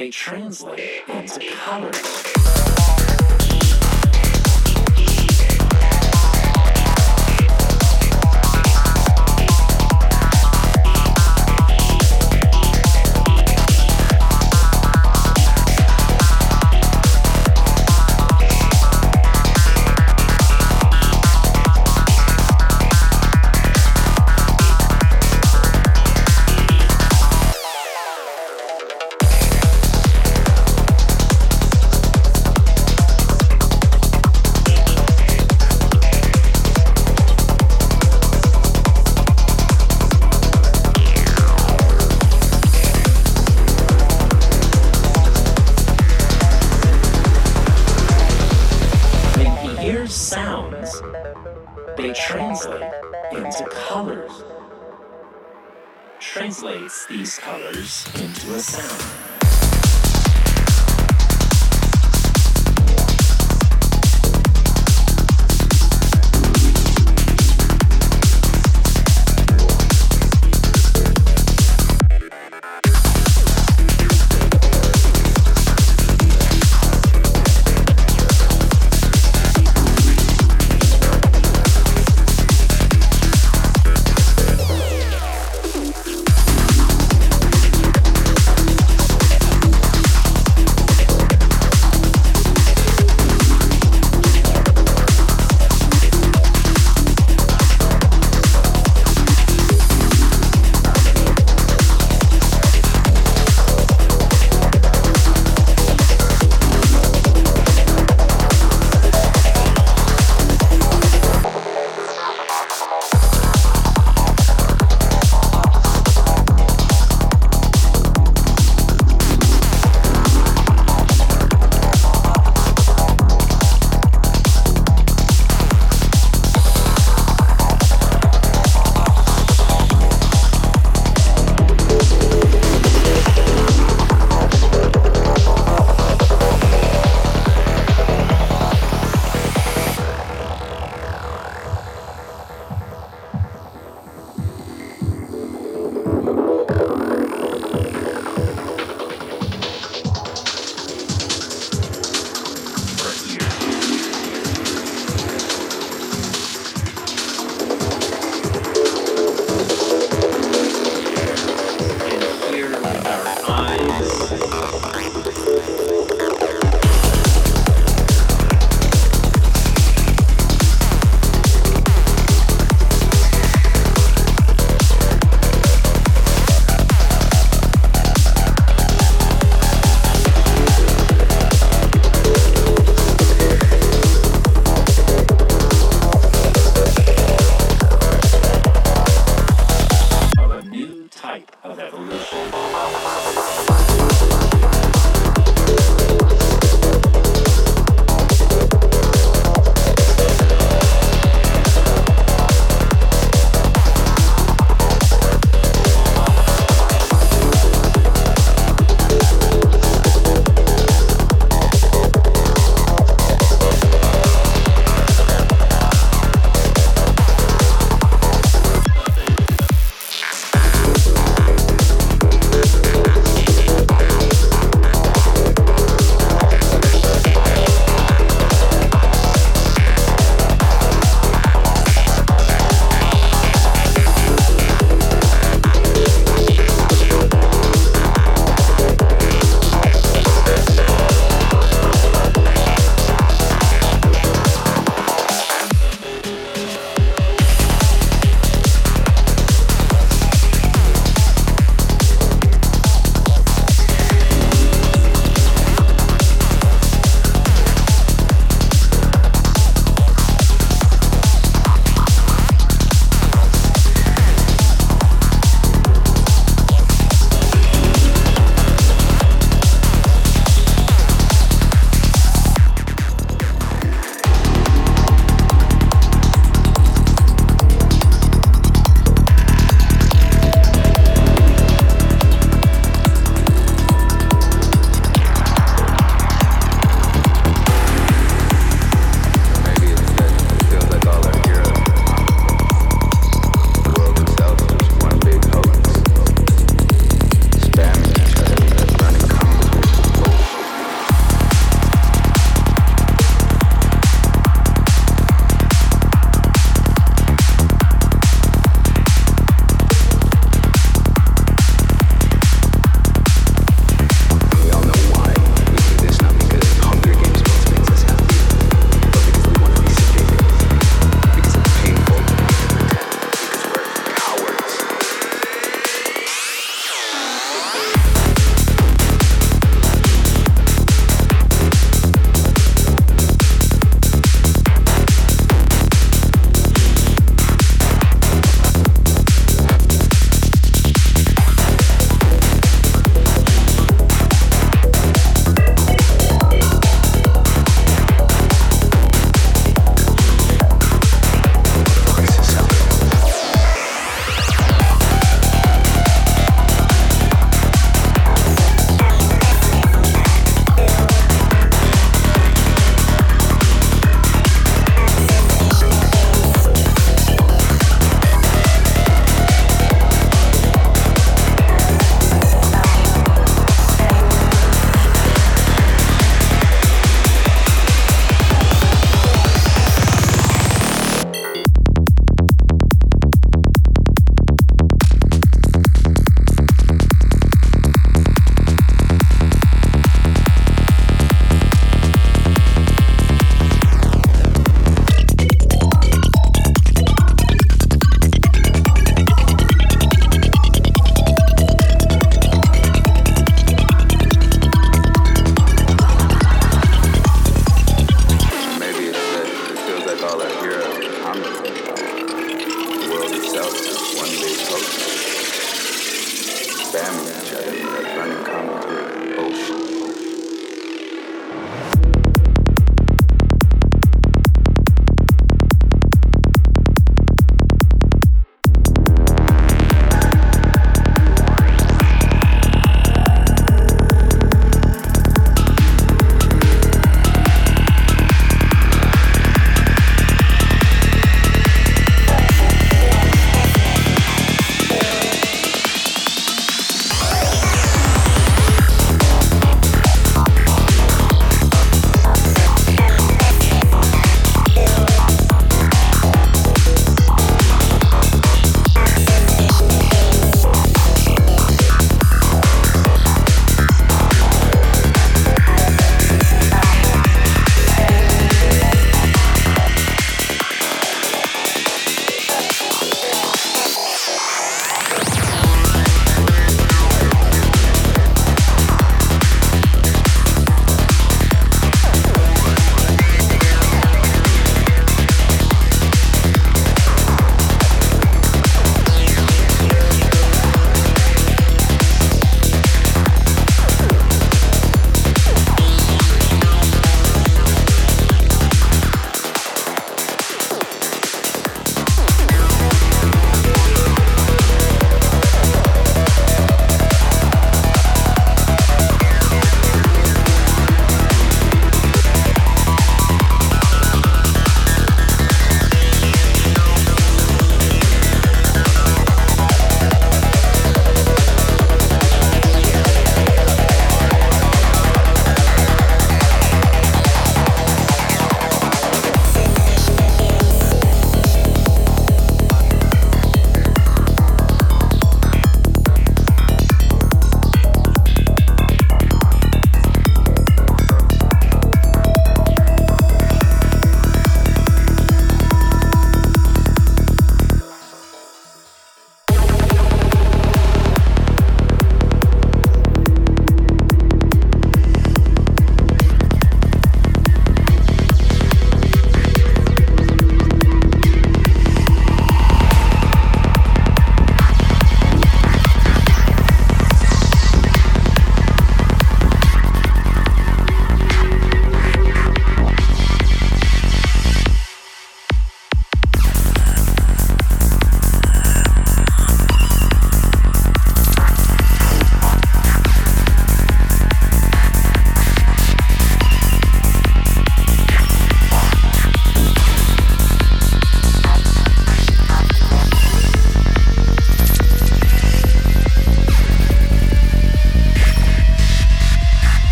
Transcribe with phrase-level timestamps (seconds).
[0.00, 2.29] they translate into colors.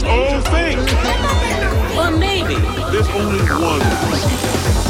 [0.00, 0.92] Just old things.
[1.96, 2.56] Or maybe,
[2.90, 4.85] There's only one.